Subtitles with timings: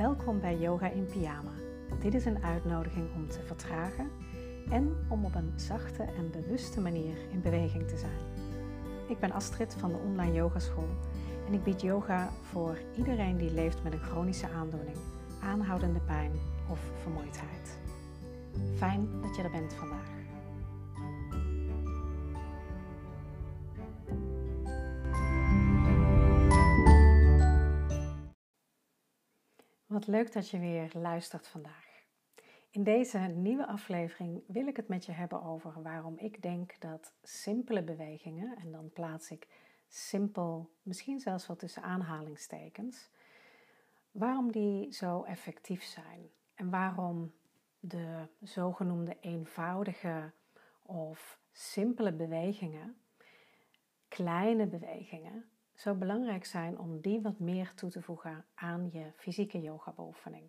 [0.00, 1.52] Welkom bij Yoga in Pyjama.
[1.98, 4.10] Dit is een uitnodiging om te vertragen
[4.70, 8.18] en om op een zachte en bewuste manier in beweging te zijn.
[9.08, 10.88] Ik ben Astrid van de Online Yogaschool
[11.46, 14.96] en ik bied yoga voor iedereen die leeft met een chronische aandoening,
[15.42, 16.32] aanhoudende pijn
[16.68, 17.78] of vermoeidheid.
[18.76, 20.19] Fijn dat je er bent vandaag.
[30.06, 32.04] Leuk dat je weer luistert vandaag.
[32.70, 37.12] In deze nieuwe aflevering wil ik het met je hebben over waarom ik denk dat
[37.22, 39.48] simpele bewegingen, en dan plaats ik
[39.88, 43.10] simpel, misschien zelfs wel tussen aanhalingstekens,
[44.10, 47.32] waarom die zo effectief zijn en waarom
[47.80, 50.32] de zogenoemde eenvoudige
[50.82, 53.00] of simpele bewegingen,
[54.08, 55.49] kleine bewegingen,
[55.80, 60.48] zo belangrijk zijn om die wat meer toe te voegen aan je fysieke yoga-beoefening.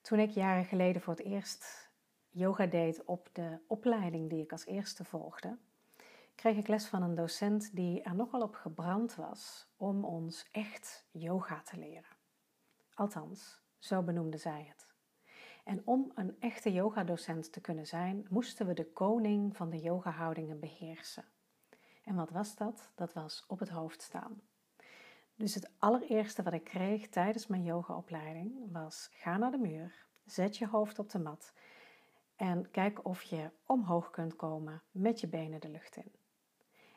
[0.00, 1.90] Toen ik jaren geleden voor het eerst
[2.30, 5.58] yoga deed op de opleiding die ik als eerste volgde,
[6.34, 11.06] kreeg ik les van een docent die er nogal op gebrand was om ons echt
[11.10, 12.16] yoga te leren.
[12.94, 14.86] Althans, zo benoemde zij het.
[15.64, 20.60] En om een echte yogadocent te kunnen zijn, moesten we de koning van de yogahoudingen
[20.60, 21.24] beheersen.
[22.04, 22.92] En wat was dat?
[22.94, 24.40] Dat was op het hoofd staan.
[25.34, 30.56] Dus het allereerste wat ik kreeg tijdens mijn yogaopleiding was: ga naar de muur, zet
[30.56, 31.52] je hoofd op de mat
[32.36, 36.12] en kijk of je omhoog kunt komen met je benen de lucht in.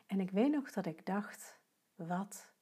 [0.06, 1.60] En ik weet nog dat ik dacht:
[1.94, 2.52] wat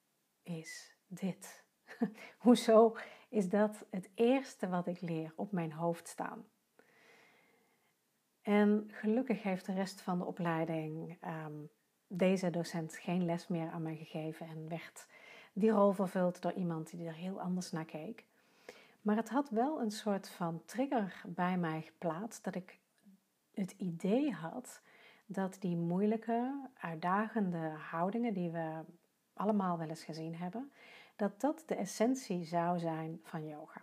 [0.43, 1.65] is dit?
[2.39, 2.97] Hoezo
[3.29, 6.47] is dat het eerste wat ik leer op mijn hoofd staan?
[8.43, 11.71] En gelukkig heeft de rest van de opleiding um,
[12.09, 15.07] deze docent geen les meer aan mij gegeven en werd
[15.53, 18.25] die rol vervuld door iemand die er heel anders naar keek.
[19.03, 22.79] Maar het had wel een soort van trigger bij mij geplaatst dat ik
[23.55, 24.83] het idee had
[25.27, 28.81] dat die moeilijke, uitdagende houdingen die we
[29.33, 30.73] allemaal wel eens gezien hebben,
[31.17, 33.83] dat dat de essentie zou zijn van yoga.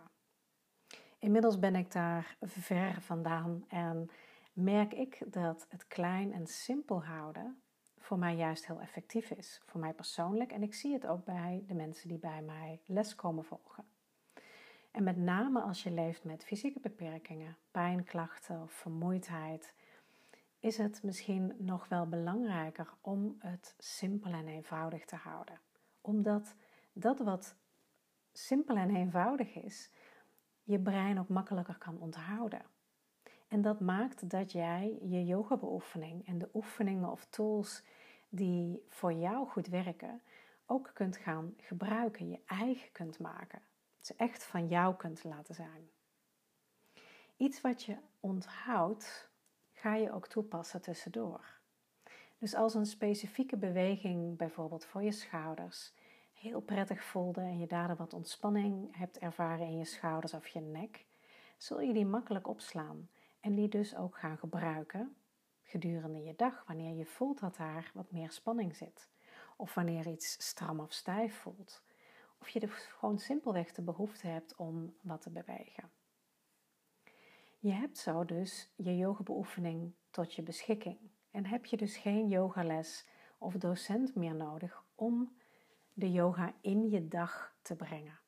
[1.18, 4.10] Inmiddels ben ik daar ver vandaan en
[4.52, 7.62] merk ik dat het klein en simpel houden
[8.04, 9.62] voor mij juist heel effectief is.
[9.64, 13.14] Voor mij persoonlijk en ik zie het ook bij de mensen die bij mij les
[13.14, 13.84] komen volgen.
[14.90, 19.74] En met name als je leeft met fysieke beperkingen, pijnklachten of vermoeidheid,
[20.58, 25.60] is het misschien nog wel belangrijker om het simpel en eenvoudig te houden.
[26.00, 26.54] Omdat
[26.92, 27.56] dat wat
[28.32, 29.90] simpel en eenvoudig is,
[30.62, 32.62] je brein ook makkelijker kan onthouden.
[33.48, 37.82] En dat maakt dat jij je yogabeoefening en de oefeningen of tools
[38.28, 40.22] die voor jou goed werken,
[40.66, 43.62] ook kunt gaan gebruiken, je eigen kunt maken.
[44.00, 45.90] Ze echt van jou kunt laten zijn.
[47.36, 49.30] Iets wat je onthoudt,
[49.72, 51.58] ga je ook toepassen tussendoor.
[52.38, 55.92] Dus als een specifieke beweging, bijvoorbeeld voor je schouders,
[56.32, 60.60] heel prettig voelde en je daardoor wat ontspanning hebt ervaren in je schouders of je
[60.60, 61.04] nek,
[61.56, 63.08] zul je die makkelijk opslaan
[63.44, 65.16] en die dus ook gaan gebruiken
[65.62, 69.08] gedurende je dag, wanneer je voelt dat daar wat meer spanning zit.
[69.56, 71.82] Of wanneer iets stram of stijf voelt.
[72.40, 75.90] Of je gewoon simpelweg de behoefte hebt om wat te bewegen.
[77.58, 80.98] Je hebt zo dus je yogabeoefening tot je beschikking.
[81.30, 83.06] En heb je dus geen yogales
[83.38, 85.36] of docent meer nodig om
[85.92, 88.23] de yoga in je dag te brengen.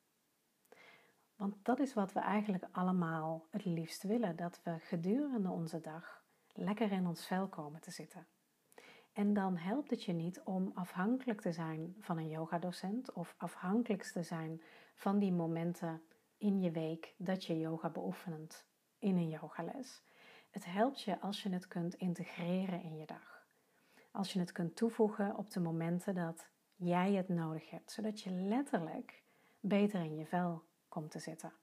[1.37, 6.23] Want dat is wat we eigenlijk allemaal het liefst willen: dat we gedurende onze dag
[6.53, 8.27] lekker in ons vel komen te zitten.
[9.13, 14.03] En dan helpt het je niet om afhankelijk te zijn van een yogadocent of afhankelijk
[14.03, 14.61] te zijn
[14.93, 16.01] van die momenten
[16.37, 18.65] in je week dat je yoga beoefent
[18.99, 20.03] in een yogales.
[20.49, 23.45] Het helpt je als je het kunt integreren in je dag.
[24.11, 28.31] Als je het kunt toevoegen op de momenten dat jij het nodig hebt, zodat je
[28.31, 29.23] letterlijk
[29.59, 30.63] beter in je vel
[30.97, 31.53] komt te zitten.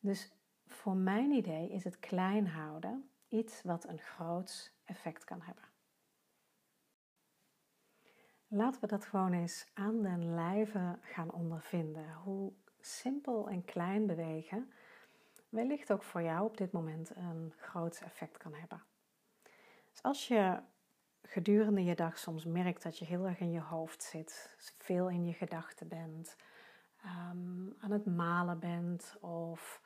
[0.00, 0.32] Dus
[0.66, 5.64] voor mijn idee is het klein houden iets wat een groot effect kan hebben.
[8.46, 12.12] Laten we dat gewoon eens aan den lijve gaan ondervinden.
[12.14, 14.72] Hoe simpel en klein bewegen
[15.48, 18.82] wellicht ook voor jou op dit moment een groot effect kan hebben.
[19.90, 20.62] Dus als je
[21.22, 25.24] gedurende je dag soms merkt dat je heel erg in je hoofd zit, veel in
[25.24, 26.36] je gedachten bent,
[27.04, 29.82] um, aan het malen bent of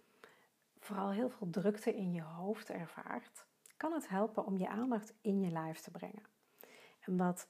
[0.79, 3.47] vooral heel veel drukte in je hoofd ervaart,
[3.77, 6.23] kan het helpen om je aandacht in je lijf te brengen.
[7.01, 7.49] En wat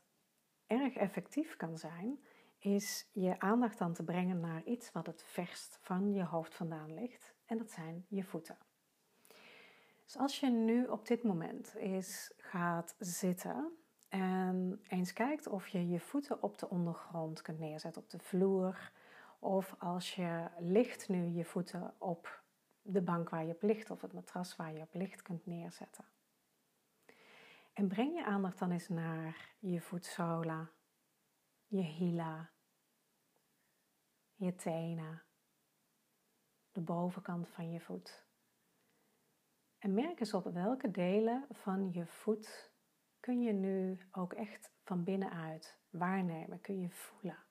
[0.66, 2.18] erg effectief kan zijn,
[2.58, 6.94] is je aandacht dan te brengen naar iets wat het verst van je hoofd vandaan
[6.94, 7.34] ligt.
[7.44, 8.58] En dat zijn je voeten.
[10.04, 13.76] Dus als je nu op dit moment eens gaat zitten
[14.08, 18.92] en eens kijkt of je je voeten op de ondergrond kunt neerzetten, op de vloer.
[19.38, 22.42] Of als je ligt nu je voeten op
[22.82, 26.04] de bank waar je op ligt of het matras waar je op ligt kunt neerzetten.
[27.72, 30.70] En breng je aandacht dan eens naar je voetzolen,
[31.66, 32.50] je hielen,
[34.34, 35.22] je tenen,
[36.72, 38.24] de bovenkant van je voet.
[39.78, 42.72] En merk eens op welke delen van je voet
[43.20, 47.45] kun je nu ook echt van binnenuit waarnemen, kun je voelen.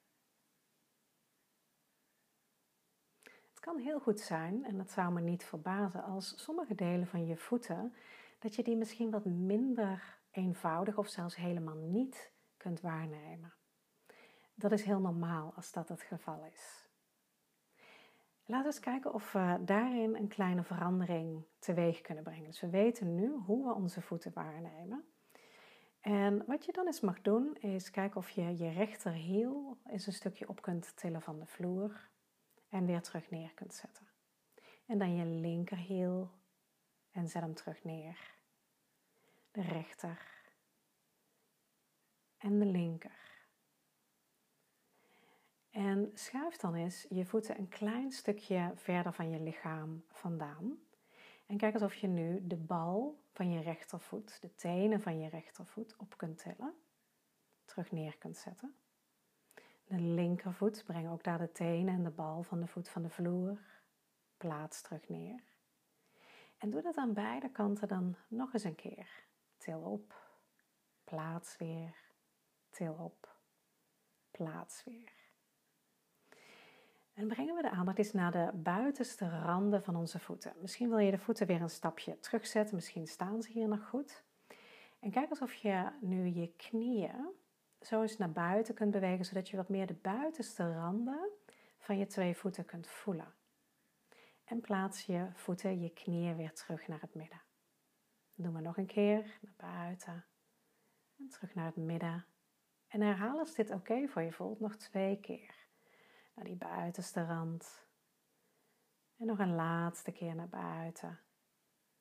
[3.66, 7.38] Kan heel goed zijn, en dat zou me niet verbazen, als sommige delen van je
[7.38, 7.94] voeten,
[8.40, 13.54] dat je die misschien wat minder eenvoudig of zelfs helemaal niet kunt waarnemen.
[14.56, 16.90] Dat is heel normaal als dat het geval is.
[18.46, 22.46] Laten we eens kijken of we daarin een kleine verandering teweeg kunnen brengen.
[22.46, 25.06] Dus we weten nu hoe we onze voeten waarnemen.
[26.00, 30.14] En wat je dan eens mag doen, is kijken of je je rechterhiel eens een
[30.14, 32.14] stukje op kunt tillen van de vloer
[32.76, 34.08] en weer terug neer kunt zetten.
[34.86, 36.32] En dan je linkerhiel
[37.12, 38.34] en zet hem terug neer.
[39.52, 40.44] De rechter
[42.38, 43.44] en de linker.
[45.70, 50.80] En schuif dan eens je voeten een klein stukje verder van je lichaam vandaan.
[51.46, 55.30] En kijk eens of je nu de bal van je rechtervoet, de tenen van je
[55.30, 56.74] rechtervoet op kunt tillen.
[57.66, 58.76] Terug neer kunt zetten.
[59.88, 63.10] De linkervoet, breng ook daar de tenen en de bal van de voet van de
[63.10, 63.60] vloer.
[64.38, 65.44] Plaats terug neer.
[66.58, 69.24] En doe dat aan beide kanten dan nog eens een keer.
[69.58, 70.16] Til op,
[71.04, 71.96] plaats weer,
[72.70, 73.36] til op,
[74.32, 75.12] plaats weer.
[77.14, 80.54] En brengen we de aandacht eens naar de buitenste randen van onze voeten.
[80.62, 84.24] Misschien wil je de voeten weer een stapje terugzetten, misschien staan ze hier nog goed.
[85.00, 87.34] En kijk alsof je nu je knieën
[87.86, 91.30] zo eens naar buiten kunt bewegen, zodat je wat meer de buitenste randen
[91.78, 93.34] van je twee voeten kunt voelen.
[94.44, 97.42] En plaats je voeten, je knieën weer terug naar het midden.
[98.34, 100.26] Doen we nog een keer naar buiten
[101.18, 102.26] en terug naar het midden.
[102.88, 105.56] En herhaal als dit oké voor je voelt nog twee keer
[106.36, 107.86] naar die buitenste rand.
[109.18, 111.20] En nog een laatste keer naar buiten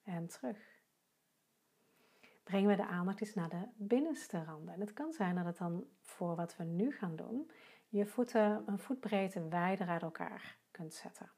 [0.02, 0.73] en terug.
[2.44, 4.74] Brengen we de aandacht eens naar de binnenste randen.
[4.74, 7.50] En het kan zijn dat het dan voor wat we nu gaan doen,
[7.88, 11.30] je voeten een voetbreedte wijder uit elkaar kunt zetten.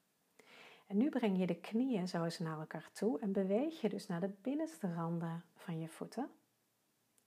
[0.87, 4.07] En nu breng je de knieën zo eens naar elkaar toe en beweeg je dus
[4.07, 6.31] naar de binnenste randen van je voeten.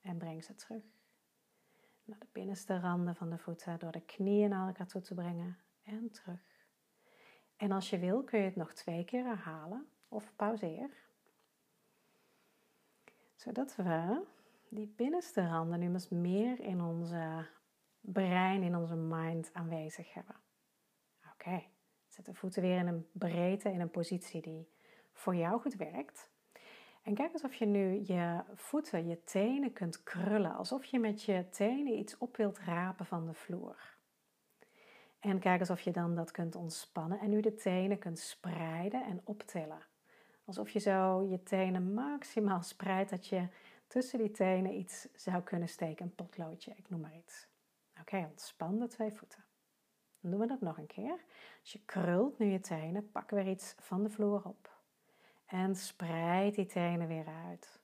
[0.02, 0.84] En breng ze terug
[2.10, 5.58] naar de binnenste randen van de voeten door de knieën naar elkaar toe te brengen
[5.84, 6.68] en terug.
[7.56, 11.09] En als je wil kun je het nog twee keer herhalen of pauzeer.
[13.40, 14.22] Zodat we
[14.70, 17.48] die binnenste randen nu eens meer in onze
[18.00, 20.36] brein, in onze mind aanwezig hebben.
[21.34, 21.64] Oké,
[22.08, 24.70] zet de voeten weer in een breedte, in een positie die
[25.14, 26.30] voor jou goed werkt.
[27.04, 30.56] En kijk eens of je nu je voeten, je tenen kunt krullen.
[30.56, 33.98] Alsof je met je tenen iets op wilt rapen van de vloer.
[35.20, 39.04] En kijk eens of je dan dat kunt ontspannen en nu de tenen kunt spreiden
[39.04, 39.86] en optillen.
[40.50, 43.48] Alsof je zo je tenen maximaal spreidt dat je
[43.88, 46.06] tussen die tenen iets zou kunnen steken.
[46.06, 47.48] Een potloodje, ik noem maar iets.
[48.00, 49.44] Oké, ontspan de twee voeten.
[50.20, 51.24] Dan doen we dat nog een keer.
[51.62, 54.82] Als je krult nu je tenen, pak weer iets van de vloer op.
[55.46, 57.80] En spreid die tenen weer uit.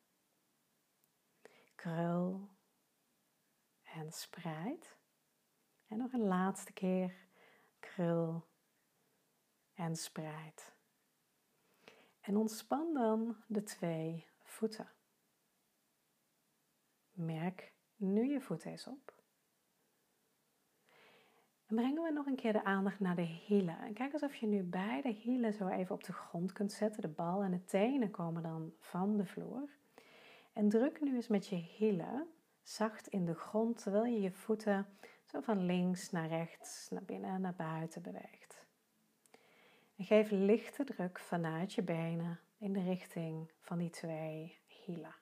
[1.76, 2.50] Krul
[3.84, 4.98] en spreid.
[5.88, 7.16] En nog een laatste keer.
[7.80, 8.46] Krul
[9.74, 10.75] en spreid.
[12.26, 14.88] En ontspan dan de twee voeten.
[17.12, 19.14] Merk nu je voet eens op.
[21.66, 23.80] En brengen we nog een keer de aandacht naar de hielen.
[23.80, 27.02] En kijk eens of je nu beide hielen zo even op de grond kunt zetten.
[27.02, 29.70] De bal en de tenen komen dan van de vloer.
[30.54, 32.28] En druk nu eens met je hielen
[32.62, 34.88] zacht in de grond terwijl je je voeten
[35.26, 38.55] zo van links naar rechts, naar binnen en naar buiten beweegt.
[39.96, 45.16] En geef lichte druk vanuit je benen in de richting van die twee hielen.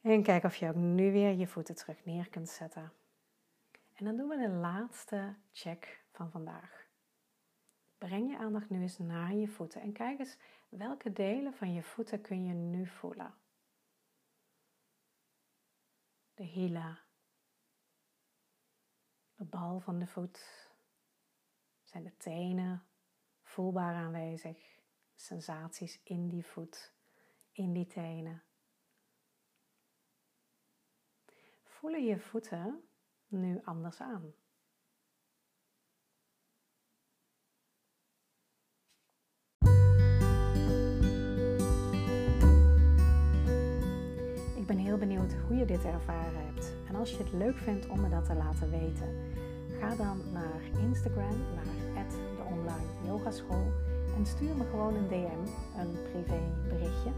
[0.00, 2.92] En kijk of je ook nu weer je voeten terug neer kunt zetten.
[3.94, 6.88] En dan doen we de laatste check van vandaag.
[7.98, 10.36] Breng je aandacht nu eens naar je voeten en kijk eens
[10.68, 13.34] welke delen van je voeten kun je nu voelen.
[16.40, 16.98] de hielen,
[19.40, 20.68] de bal van de voet.
[21.82, 22.82] Zijn de tenen
[23.42, 24.78] voelbaar aanwezig?
[25.14, 26.92] Sensaties in die voet,
[27.52, 28.42] in die tenen.
[31.62, 32.88] Voelen je voeten
[33.26, 34.34] nu anders aan?
[44.76, 46.74] Ben heel benieuwd hoe je dit ervaren hebt.
[46.88, 49.08] En als je het leuk vindt om me dat te laten weten,
[49.80, 53.66] ga dan naar Instagram, naar de online yogaschool
[54.16, 55.42] en stuur me gewoon een DM,
[55.80, 57.10] een privé berichtje,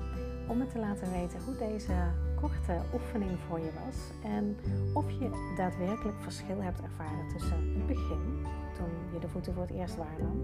[0.49, 1.93] om me te laten weten hoe deze
[2.41, 3.97] korte oefening voor je was
[4.31, 4.57] en
[4.95, 9.73] of je daadwerkelijk verschil hebt ervaren tussen het begin, toen je de voeten voor het
[9.73, 10.43] eerst waarnam,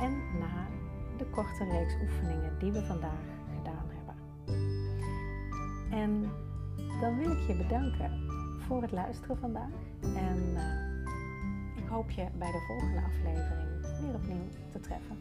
[0.00, 0.66] en na
[1.16, 3.35] de korte reeks oefeningen die we vandaag.
[5.90, 6.30] En
[7.00, 8.10] dan wil ik je bedanken
[8.58, 9.70] voor het luisteren vandaag
[10.02, 15.18] en uh, ik hoop je bij de volgende aflevering weer opnieuw te treffen.